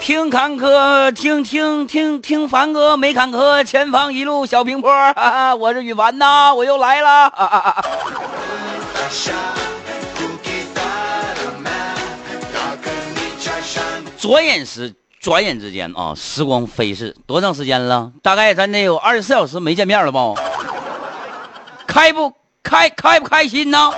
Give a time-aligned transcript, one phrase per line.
[0.00, 4.90] 听坎坷，听听听听凡哥没坎坷，前方一路小平坡。
[5.14, 7.30] 哈哈，我是雨凡呐，我又来了。
[7.34, 7.84] 哈哈哈
[14.18, 18.10] 转眼时，转眼之间啊，时光飞逝，多长时间了？
[18.22, 20.34] 大概咱得有二十四小时没见面了吧？
[21.86, 22.32] 开不
[22.62, 22.88] 开？
[22.90, 23.92] 开不开心呢？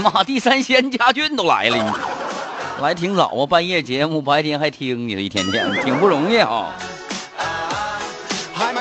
[0.00, 6.74] 妈， 第三仙家俊都来了，你 来挺早啊，半夜节目白天还听你了，一天天挺不容易啊。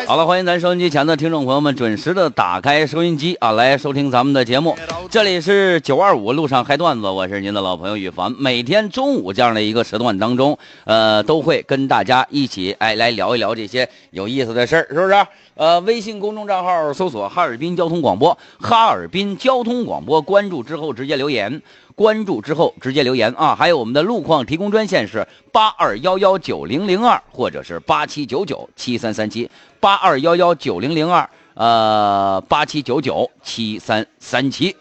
[0.10, 4.76] 好了，欢迎咱收音机前的听众朋友们准时的打开收音机啊，来收听咱们的节目。
[5.12, 8.32] 这里是九二五路上嗨段子，我是您的老朋友宇凡。
[8.40, 15.28] 每天中午这样的一个时段当中，呃，都会跟大家一起哎来聊一聊这些有意思的事儿，是不是？
[15.54, 21.62] 呃，微信公众账号搜索哈尔滨交通广播，哈尔滨交通广播，关注之后直接留言。
[22.00, 23.54] 关注之后直接留言啊！
[23.54, 34.74] 还有我们的路况提供专线是八二幺幺九零零二，或者是八七九九七三三七八二幺幺九零零二，呃，八七九九七三三七。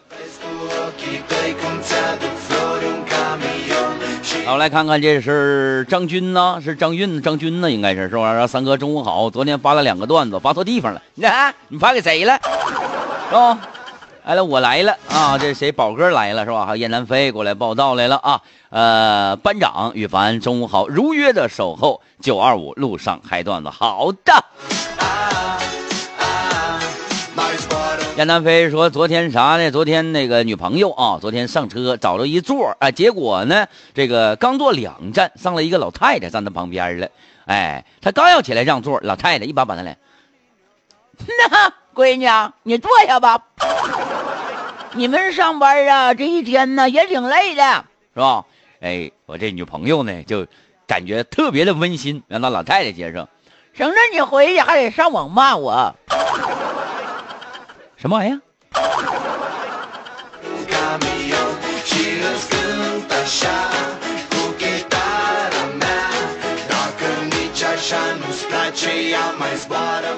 [4.45, 8.47] 好，来看看这是张军呢，是张运、张军呢，应该是是吧？
[8.47, 12.39] 三哥中午好，昨天发了两个段子，发错地方了， 你看你发给谁了？
[13.27, 13.59] 是吧？
[14.25, 15.37] 来了，我来了啊！
[15.37, 15.71] 这谁？
[15.71, 16.65] 宝哥来了是吧？
[16.65, 18.41] 还有燕南飞过来报道来了啊！
[18.69, 24.45] 呃，班长羽凡，中午好，如约的守候九二五路上嗨段子，好的。
[28.17, 29.71] 燕南飞说：“昨天啥呢？
[29.71, 37.07] 昨天那个女朋友啊，昨天上车找着一座啊，结果呢，这个刚坐两站，上来一个老太太站在旁边了。
[37.45, 39.97] 哎，他刚要起来让座，老太太一把把他来，
[41.25, 42.27] 那闺女，
[42.63, 43.43] 你坐下吧。
[44.95, 47.83] ”你们上班啊，这一天呢也挺累的，
[48.13, 48.45] 是吧？
[48.79, 50.47] 哎，我这女朋友呢，就
[50.87, 53.27] 感觉特别的温馨，让那老太太接上，
[53.73, 55.93] 省着你回去还得上网骂我，
[57.97, 58.39] 什么玩意儿？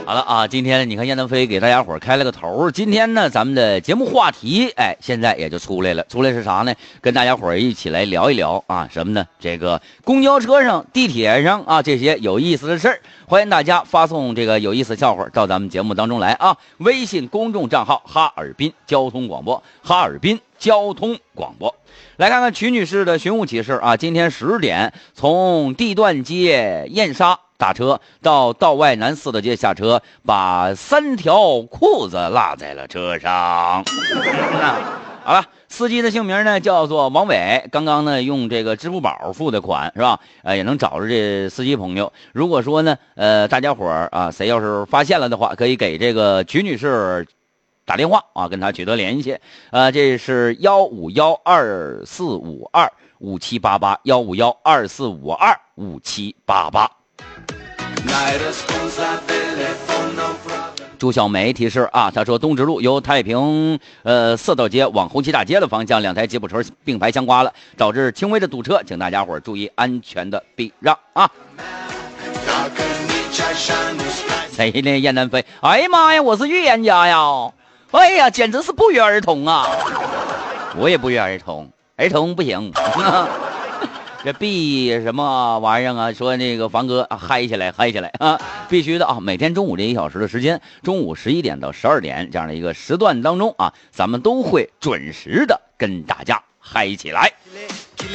[0.04, 2.72] 好了啊，今天你看燕南飞给大家伙开了个头。
[2.72, 6.04] 今天呢，咱们的节目话题，哎，现在也就出来了。
[6.10, 6.74] 出来是啥呢？
[7.02, 9.28] 跟大家伙一起来聊一聊啊，什么呢？
[9.40, 13.00] 这个公交车上、地铁上啊，这些有意思的事儿。
[13.28, 16.58] 欢迎大家发送这个有意思笑话到咱们节目当中来啊。
[16.80, 21.76] 微信公众账号哈尔滨交通广播，哈尔滨交通广播。
[22.16, 23.98] 来看看曲女士的寻物启事啊。
[23.98, 27.38] 今天十点从地段街燕莎。
[27.58, 33.84] 打车到道外南四大街下车，把三条裤子落在了车上。
[35.24, 40.20] 好了，司机的姓名呢叫做王伟，刚刚呢用这个支付宝付的款是吧？
[40.42, 42.12] 呃，也能找着这司机朋友。
[42.34, 47.28] 如果说呢，呃，大家伙儿啊，谁要是发现了的话，可以给这个曲女士
[47.86, 49.38] 打电话啊，跟他取得联系。
[49.72, 56.90] 呃，这是幺五幺二四五二五七八八，幺五幺二四五二五七八八。
[60.98, 71.30] 朱小梅提示啊，他说东直路由太平呃四道街往红旗大街的方向，两台吉普车并排相刮了，导致轻微的堵车，请大家伙注意安全的避让啊。
[74.52, 75.00] 谁呢？
[75.00, 75.44] 燕南飞？
[75.62, 77.52] 哎呀妈呀，我是预言家呀！
[77.92, 79.68] 哎呀，简直是不约而同啊！
[80.78, 82.72] 我也不约而同，儿童不行。
[84.24, 86.14] 这必什么玩意儿啊？
[86.14, 88.40] 说那个房哥，嗨起来，嗨起来啊！
[88.70, 89.20] 必须的啊！
[89.20, 97.34] 每天中午这一小时的时间，中午十一点到十二点这样的一个时段当中啊，咱们都会准时的跟大家嗨起来。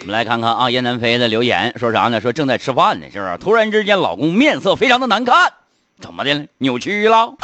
[0.00, 2.20] 我们来看看啊，燕南飞的留言说啥呢？
[2.20, 3.38] 说正在吃饭呢，是不是？
[3.38, 5.52] 突然之间，老公面色非常的难看，
[6.00, 6.46] 怎么的了？
[6.58, 7.34] 扭曲了？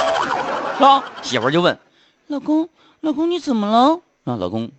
[0.78, 1.02] 是吧？
[1.22, 1.76] 媳妇就问
[2.28, 2.68] ：“老公，
[3.00, 4.70] 老公你怎么了？”啊，老公，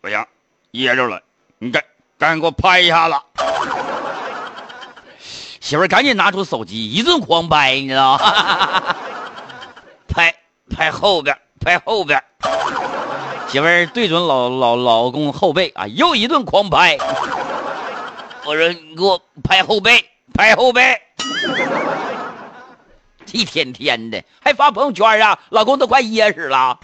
[0.00, 0.24] 不行，
[0.70, 1.20] 噎着了，
[1.58, 1.82] 你赶
[2.18, 3.16] 赶紧给我拍一下子。
[5.60, 8.96] 媳妇赶紧拿出手机，一顿狂拍，你知道吗？
[10.08, 10.32] 拍
[10.70, 12.22] 拍后边，拍后边。
[13.48, 16.96] 媳妇对准老老老公后背啊，又一顿狂拍。
[18.46, 20.96] 我说你给我拍后背，拍后背。
[23.32, 26.78] 一天天的还发朋友圈啊，老公都快噎死了。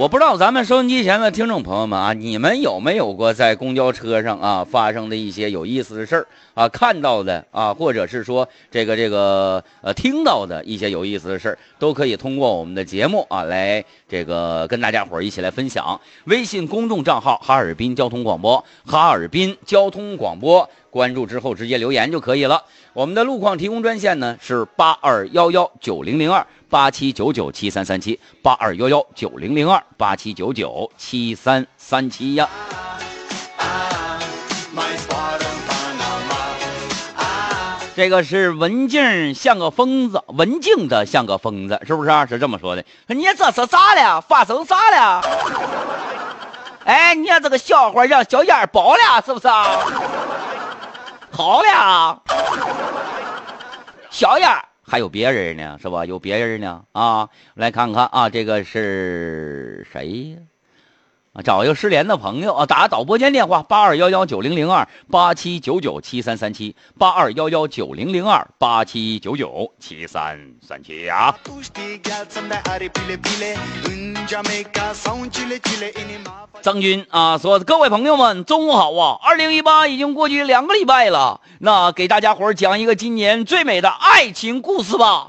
[0.00, 16.00] 我不知道咱们收音机前的听众朋友们啊，你们有没有过在公交车上啊发生的一些有意思的事儿啊，看到的啊，或者是说这个这个呃听到的一些有意思的事儿，都可以通过我们的节目啊来这个跟大家伙儿一起来分享。
[16.24, 22.64] 微信公众账号哈尔滨交通广播，哈尔滨交通广播，关注之后直接留言就可以了。
[22.92, 26.46] 我们的路况提供专线呢是八二幺幺九零零二。
[26.68, 32.48] 八七九九七三三七八二幺幺九零零二八七九九七三三七呀。
[37.96, 42.24] 这个是文静像个疯子，文静的像个疯子，是不是啊？
[42.24, 42.84] 是这么说的。
[43.08, 44.20] 你这是咋了？
[44.20, 45.22] 发生啥了？
[46.84, 49.66] 哎，你这个笑话让小燕儿爆了，是不是啊？
[51.40, 52.22] 好了，
[54.10, 54.46] 小燕。
[54.86, 56.04] 还有别人呢，是吧？
[56.04, 57.30] 有别人呢啊！
[57.54, 60.36] 来看看啊，这个是谁呀？
[61.42, 71.34] 找一个失联的朋友啊，打导播间电话八二幺幺九零零二八七九九七三三七八二幺幺九零零二八七九九七三三七啊。
[76.62, 79.18] 张军啊，说各位朋友们，中午好啊！
[79.22, 85.28] 二零一八已经过去两个礼拜了，那给大家伙讲一个今年最美的爱情故事吧。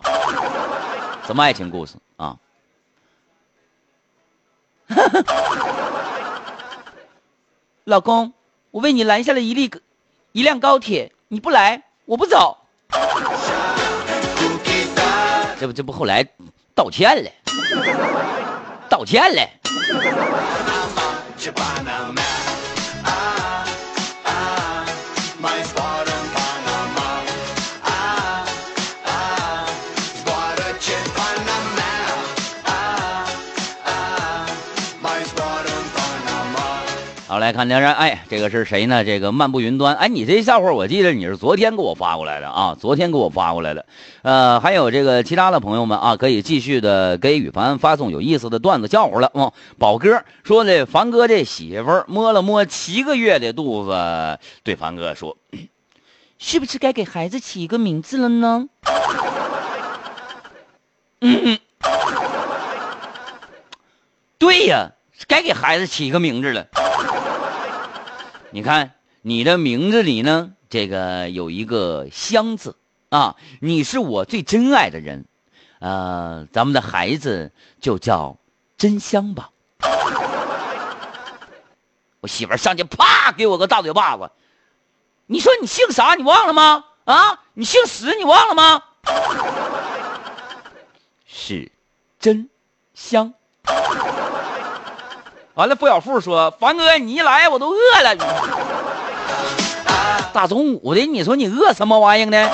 [1.25, 2.35] 什么爱情故事啊？
[7.85, 8.33] 老公，
[8.71, 9.71] 我为你拦下了一粒
[10.31, 12.57] 一辆高铁，你不来，我不走。
[15.59, 16.25] 这不，这不后来
[16.73, 17.29] 道歉了，
[18.89, 19.41] 道歉了。
[37.53, 37.93] 看梁山。
[37.93, 39.03] 哎，这个是谁呢？
[39.03, 39.95] 这个漫步云端。
[39.95, 43.85] 哎，你这笑话，我记得你是昨天给我发过来的啊，昨天给我发过来的。
[44.21, 49.31] 呃，还有这个其他的朋友们啊，可以继续的给羽凡发送有意思的段子笑话了。
[49.33, 55.37] 哦，宝哥说这，凡哥这媳妇摸了摸七个月的肚子，对凡哥说
[56.39, 58.67] ：“是不是该给孩子起一个名字了呢？”
[61.23, 61.59] 嗯，
[64.39, 64.89] 对呀，
[65.27, 66.65] 该给孩子起一个名字了。
[68.53, 72.75] 你看，你的名字里呢，这个有一个“香”字
[73.09, 75.25] 啊，你是我最珍爱的人，
[75.79, 78.37] 呃，咱们的孩子就叫
[78.77, 79.51] 真香吧。
[82.19, 84.29] 我媳妇上去啪给我个大嘴巴子，
[85.27, 86.15] 你说你姓啥？
[86.15, 86.83] 你忘了吗？
[87.05, 88.15] 啊，你姓史？
[88.17, 88.83] 你忘了吗？
[91.25, 91.71] 是
[92.19, 92.49] 真
[92.93, 93.33] 香。
[95.53, 98.15] 完了，付小富说：“凡哥，你一来我都饿了。
[100.33, 102.49] 大中午的，你说你饿什么玩意呢？”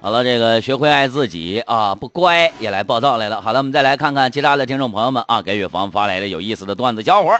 [0.00, 3.42] 好了，这个学会爱自己啊，不乖也来报道来了。
[3.42, 7.38] 好了，我们再来看看其他的听众朋友们啊，给月芳发来的有意思的段子笑话。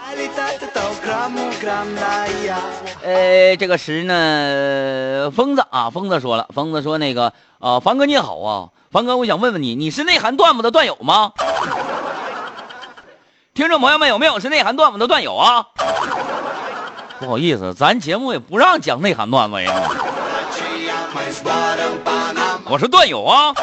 [3.02, 11.32] 呃，这个时呢，疯子啊，疯子说了，疯子说那个啊，凡哥你好啊，凡哥，我想问问你，你是内涵段子的段友吗？
[13.54, 15.66] 听众朋友们有没有是内涵段子的段友啊？
[17.18, 19.72] 不好意思，咱节目也不让讲内涵段子呀。
[22.70, 23.54] 我是段友啊。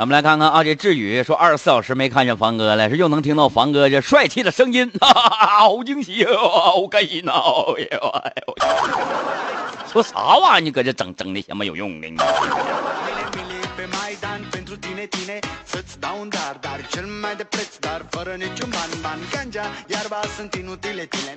[0.00, 7.32] 咱们来看看啊，这志宇说二十四小时没看见房哥了，是又能听到房哥这帅气的声音，哈哈哈好惊喜啊，好开心呐！
[7.76, 8.54] 哎呦哎呦
[9.92, 10.64] 说啥玩意？
[10.64, 12.16] 你搁这整整的什么有用的你？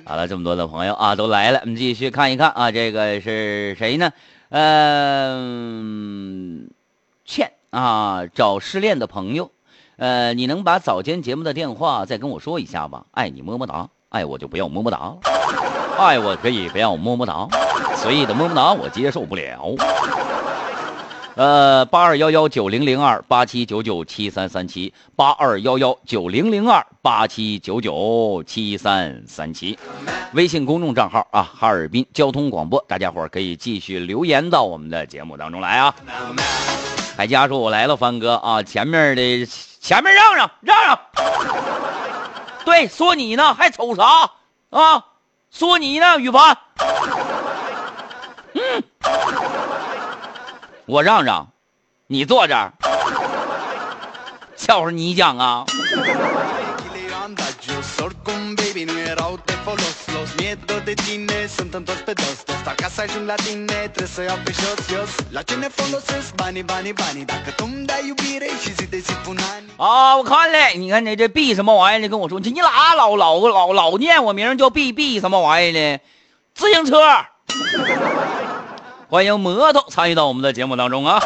[0.06, 4.10] 好了，这么多的朋友啊，都来了，我们继续看一看啊，这个是谁呢？
[4.48, 5.50] 嗯，
[7.26, 7.52] 倩。
[7.74, 9.50] 啊，找失恋的朋友，
[9.96, 13.06] 呃，你能把早间节目的电话再跟我说一下吗？
[13.10, 15.16] 爱你么么哒，爱我就不要么么哒，
[15.98, 17.48] 爱我可以不要么么哒，
[17.96, 19.74] 随意的么么哒我接受不了。
[21.34, 29.76] 呃，八二幺幺九零零二八七九九七三三七，八二幺幺九零零二八七九九七三三七，
[30.34, 35.92] 微信公众账号啊，哈尔滨交通广播，大家伙可以继续留言到我们的节目当中来啊。
[37.16, 39.46] 海佳说：“我来了，帆哥啊，前面的
[39.80, 40.98] 前面让让让让，
[42.64, 44.30] 对，说你呢，还瞅啥
[44.70, 45.04] 啊？
[45.50, 46.56] 说你呢，羽凡，
[48.54, 48.82] 嗯。”
[50.86, 51.48] 我让让，
[52.08, 52.72] 你坐这儿，
[54.56, 55.64] 笑话你讲啊！
[69.76, 71.98] 啊，我看了，你看你这 B 什么玩意儿？
[72.00, 75.98] 你跟我说，你哪老老老老念我名叫 B B 什么玩意儿呢？
[76.54, 77.00] 自行车。
[79.08, 81.22] 欢迎摩托参与到我们的节目当中啊！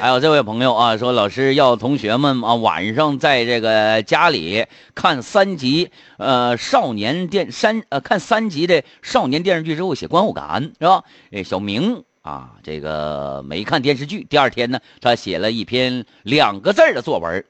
[0.00, 11.02] 还有这位朋友啊，说老师要同学们啊晚上在这个家里看三集呃少年电三呃看三集的少年电视剧之后写观后感是吧？
[11.32, 17.44] 哎，小明啊，这个没看电视剧，第二天呢，他写了一篇两个字的作文，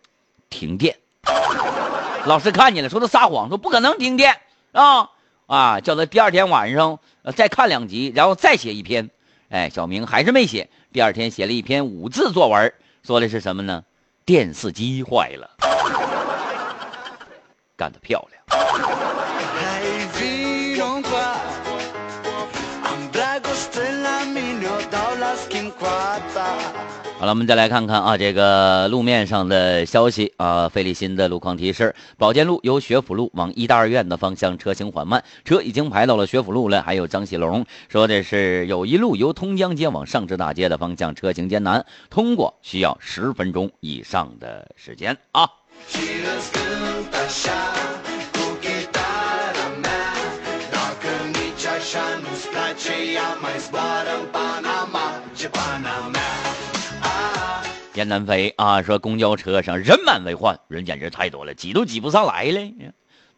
[0.49, 0.97] 停电。
[2.25, 4.37] 老师看见了，说他撒谎，说不可能停电
[4.73, 5.11] 啊
[5.47, 5.81] 啊！
[5.81, 6.99] 叫他第二天晚上
[7.37, 9.11] 再看两集，然后再写一篇。
[9.49, 10.69] 哎，小明还是没写。
[10.93, 13.85] 第二天写了一篇五字作文，说的是什么呢？
[14.26, 15.50] 电视机坏了，
[17.76, 19.08] 干得漂亮。
[27.18, 36.80] 好了，我们再来看看啊，这个路面上的消息啊，费立新的路况提示：宝剑路由学府路往医大二院的方向车行缓慢，车已经排到了学府路了。
[36.80, 45.50] 还有张喜龙说的是，有一路由通江街往上智大街的方向车行艰难，通过需要十分钟以上的时间啊。
[57.99, 62.61] 燕南飞啊，说公交车上人满为患，人简直太多了，挤都挤不上来了。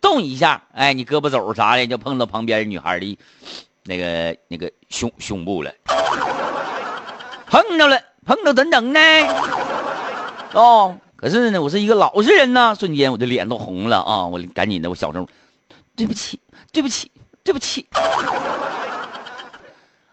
[0.02, 3.18] 动一下，哎，你胳膊肘啥的就碰到旁边女孩的，
[3.84, 5.72] 那个那个胸胸部了，
[7.46, 9.00] 碰着了，碰着等等呢。
[10.52, 14.26] 哦，可是呢，我是一个老实人呐，瞬间我的脸都红了啊！
[14.26, 15.26] 我赶紧的，我小声，
[15.96, 16.38] 对不起，
[16.70, 17.10] 对不起，
[17.42, 17.86] 对不起，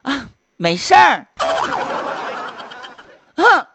[0.04, 1.28] 啊，没事儿。
[3.36, 3.67] 哼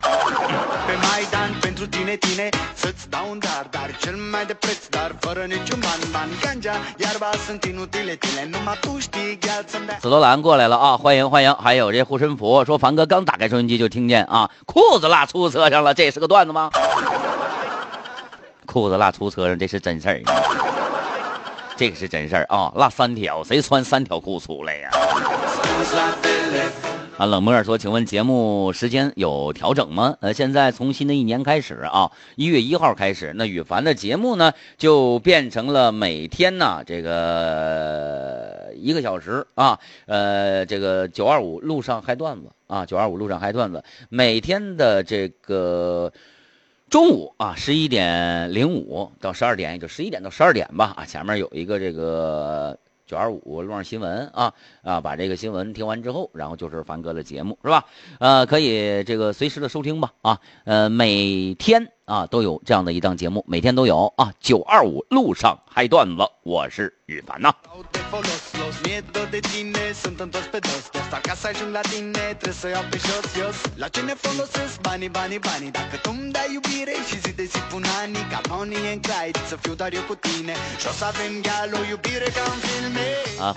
[10.00, 10.96] 紫罗兰过来了啊！
[10.96, 11.54] 欢迎欢迎！
[11.54, 16.70] 还有这护身符，说凡哥刚打开收音机就听见啊，裤子落出租车上了，这是个段子吗？
[18.66, 20.20] 裤子落出租车上，这是真事儿，
[21.76, 22.72] 这个是真事儿啊！
[22.74, 24.90] 落三条，谁穿三条裤出来呀？
[27.18, 30.16] 啊，冷漠说，请问节目时间有调整吗？
[30.20, 46.10] 呃，现在从新的一年开始啊，一月一号开始，那羽凡的节目呢就变成了每天呢这个一个小时啊，呃，这个九二五路上嗨段子啊，九二五路上嗨段子，每天的这个
[46.88, 52.78] 中午啊十一点零五到十二点，也就十一点到十二点吧啊，前面有一个这个。
[53.12, 57.84] 九二五路上新闻啊啊，把这个新闻听完之后，然后就是凡哥的节目是吧？
[58.18, 64.32] 呃，可以这个随时的收听吧啊，呃，每天啊都有这样的一档节目，每天都有啊。
[64.40, 67.52] 九二五路上嗨段子，我是羽凡呐。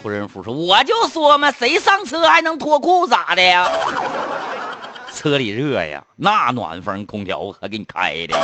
[0.02, 3.42] 护身符说：“我就说嘛，谁上车还能脱裤咋的？
[3.42, 3.70] 呀？
[5.16, 8.38] 车里热呀，那暖风空调可给你开的。”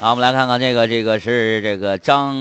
[0.00, 2.32] 好，我们来看看这个，这个是这个张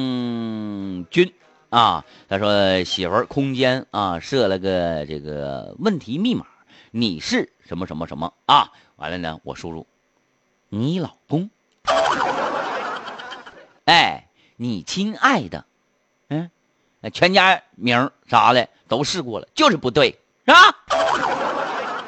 [1.10, 1.34] 军
[1.72, 6.46] 啊，他说媳妇儿空间啊设了个这个问题密码，
[6.92, 8.70] 你是什么什么什么啊？
[8.98, 9.88] 完了呢，我输入
[10.70, 11.50] 你老公。
[13.86, 15.66] 哎，你亲爱的，
[16.30, 16.52] 嗯，
[17.12, 20.12] 全家名啥的都试过了，就是不对，
[20.46, 20.76] 是吧？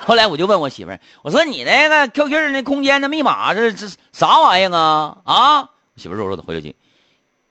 [0.06, 5.18] 后来我就问我媳妇儿，我说你那个 QQ 那空间的密码这这啥玩意儿啊？
[5.26, 5.70] 啊！
[5.96, 6.76] 媳妇儿弱弱的回了句：“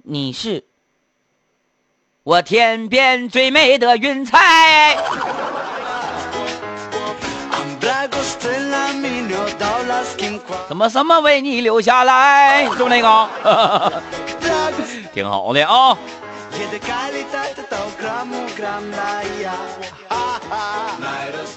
[0.03, 0.65] 你是
[2.25, 4.97] 我天边最美的云彩。”
[10.69, 12.65] 怎么什么为你留下来？
[12.65, 13.29] 是不是那个？
[15.15, 15.97] 挺好的啊。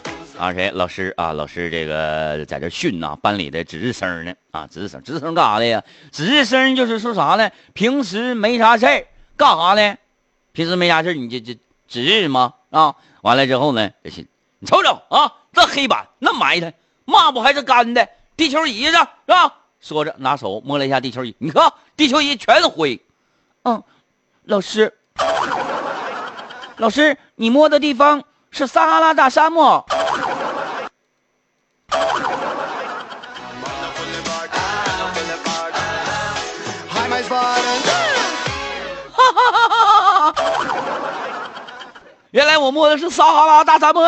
[0.42, 0.72] 啊，谁？
[0.72, 4.34] 老师啊，老师，这个在这训呐，班里的值日生呢？
[4.50, 5.84] 啊，值日生，值日生干啥的呀？
[6.12, 7.52] 值日生就是说啥呢？
[7.74, 9.06] 平时没啥事儿，
[9.38, 9.98] 干啥呢？
[10.52, 12.56] 平时没啥事儿，你就就值日吗？
[12.72, 14.26] 啊，完了之后呢，这些
[14.58, 16.74] 你瞅瞅啊，这黑板那埋汰，
[17.06, 18.94] 抹布还是干的，地球仪是
[19.28, 19.54] 吧？
[19.80, 23.00] 说着拿手摸了一下地球仪，你看地球仪全是灰。
[23.62, 23.84] 嗯，
[24.46, 24.92] 老师，
[26.78, 29.86] 老师，你摸的地方是撒哈拉大沙漠。
[42.32, 44.02] 原来我摸的是撒哈拉大沙漠。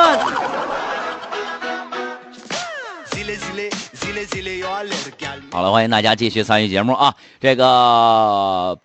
[5.52, 7.14] 好了，欢迎大家继续参与节目啊！
[7.42, 8.80] 这个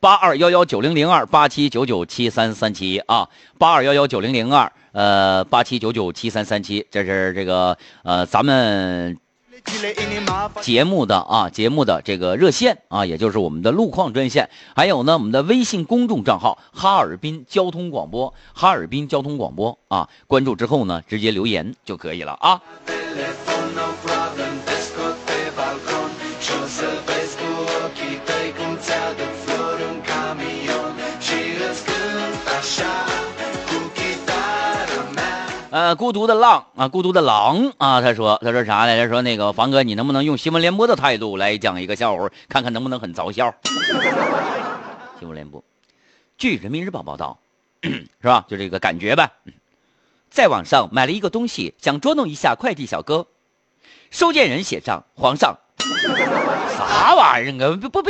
[0.00, 9.16] 八二幺幺九零零二八七九九七三三七啊，八二幺幺九零零二呃八七九九七三三七，这是这个呃咱们。
[10.60, 22.60] 节目的啊，节目的这个热线啊，也就是我们的路况专线，还有呢，我们的微信公众账号哈尔滨交通广播，哈尔滨交通广播啊，关注之后呢，直接留言就可以了啊。
[35.78, 38.96] 呃，孤独的浪啊，孤独的狼啊，他说，他说啥呢？
[38.96, 43.54] 他说那个房哥，你能不能用新闻联播的态度来讲一个笑话，看看能不能很着笑？
[45.20, 45.62] 新闻联播，
[46.36, 47.38] 据人民日报报道，
[47.80, 48.44] 是吧？
[48.48, 49.30] 就这个感觉吧。
[50.28, 53.28] 在网上买了一个东西，想捉弄一下快递小哥，
[54.10, 55.58] 收件人写上皇上，
[56.76, 57.78] 啥玩意儿啊？
[57.80, 58.02] 不不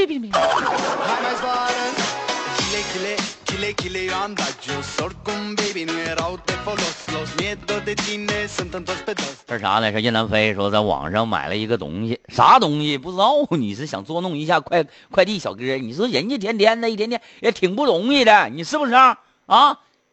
[9.46, 9.92] 这啥呢？
[9.92, 13.46] 是叶南飞说在网上买了一个东西，啥东西不知道？
[13.52, 15.76] 你是想捉弄一下快快递小哥？
[15.76, 19.18] 你说人家天天的一天天也挺不容易的，你是不是啊？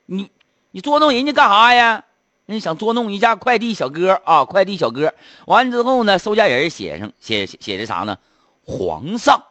[0.06, 0.30] 你
[0.72, 2.04] 你捉弄人家干啥呀？
[2.46, 4.44] 你想捉弄一下快递小哥啊？
[4.44, 5.14] 快递小哥
[5.46, 8.18] 完了之后呢，收件人写上写写的啥呢？
[8.66, 9.42] 皇上，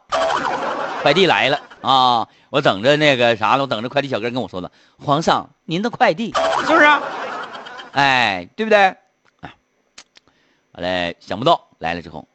[1.01, 2.27] 快递来了啊！
[2.49, 4.71] 我等着那个啥了，我等着快递小哥跟我说呢。
[4.97, 6.33] 皇上，您的快递
[6.65, 6.89] 是不是？
[7.91, 8.77] 哎，对不对？
[9.41, 9.53] 哎，
[10.71, 12.27] 完了，想不到来了之后，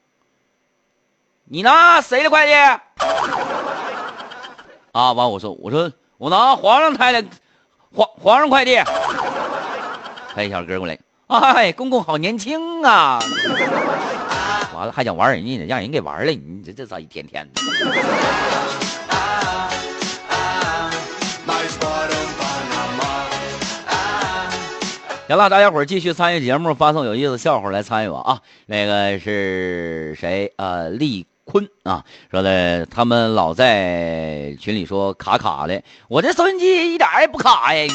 [1.45, 2.53] 你拿谁的快递？
[4.93, 7.29] 啊，完我说，我说我拿皇上开的
[7.93, 8.77] 皇皇上快递。
[10.33, 13.21] 快递小哥过来，哎，公公好年轻啊！
[14.77, 17.61] 完了还想玩人家呢，让人给玩了，你这这咋一天天的？
[25.31, 28.41] 行了，大家伙继续参与节目，发送有意思笑话来参与我啊！
[28.67, 30.89] 那个是谁啊？
[30.89, 37.87] 丽坤啊，说的他们老在群里说卡卡的，我这收音机一点也不卡呀。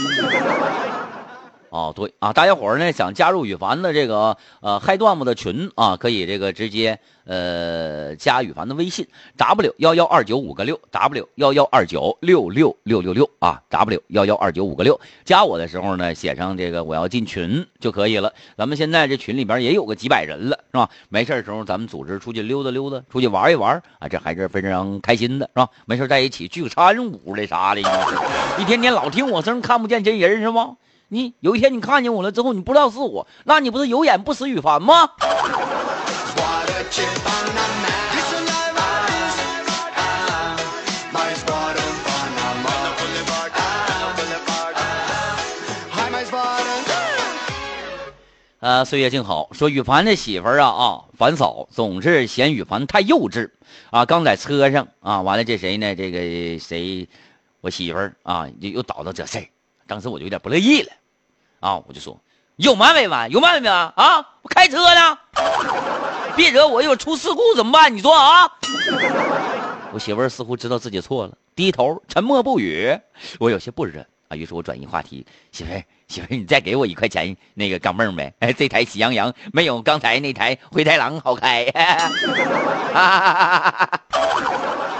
[1.75, 18.31] 哦，对啊，大家伙儿呢想加入羽凡的这个呃嗨段子的群啊，可以这个直接呃加羽凡的微信 w 幺幺二九五个六 w 幺幺二九六六六六六啊 w 幺幺二九五个六，加我的时候呢写上这个我要进群就可以了。
[18.57, 20.89] 咱们现在这群里边也有个几百人了，是吧？
[21.09, 25.67] 没事的时候咱们组织出去溜达溜达，出去玩一玩啊，这还是非常开心的，是吧？
[25.85, 27.81] 没事在一起聚个餐舞的啥的，
[28.61, 30.77] 一天天老听我声看不见真人是吗？
[31.15, 35.11] 你有一天你看见我了之后，你不知道是我，那你不是有眼不识羽凡吗？
[48.59, 53.51] 呃，岁月静好，说羽凡的媳妇儿啊啊，凡嫂总是嫌羽凡太幼稚
[53.91, 54.03] 啊。
[54.05, 55.95] 刚在车上啊，完了这谁呢？
[55.95, 57.07] 这个谁，
[57.61, 59.45] 我媳妇儿啊，又又叨叨这事儿。
[59.87, 60.91] 当时我就有点不乐意了，
[61.59, 62.19] 啊，我就说
[62.57, 63.29] 有完没完？
[63.31, 63.93] 有完没完？
[63.95, 65.17] 啊，我开车呢，
[66.35, 67.95] 别惹我，一会儿出事故怎么办？
[67.95, 68.49] 你说啊？
[69.91, 72.97] 我媳妇儿似乎知道自己错了，低头沉默不语。
[73.39, 78.33] 我有些不忍啊，于是我转移话题：“媳妇儿，媳妇儿，你再给我一块钱那个钢镚呗？
[78.39, 81.63] 哎，这台喜羊羊没有刚才那台灰太狼好开。
[82.93, 83.99] 啊，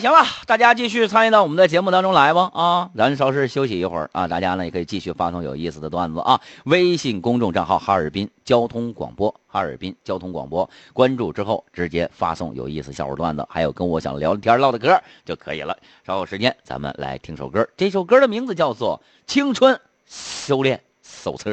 [0.00, 2.50] 行了，大家继续参与到我们的节目当中来吧。
[2.52, 6.40] 啊，咱稍事休息一会儿啊，大家呢也可以继续发送有意思的段子啊。
[6.64, 15.76] 微信公众账号哈尔滨交通广播，哈尔滨交通广播，关注之后直接发送有意思笑话段子，还有跟我想聊天唠的嗑就可以了。
[16.06, 19.00] 稍后时间咱们来听首歌，这首歌的名字叫做
[19.32, 21.50] 《青春修炼手册》。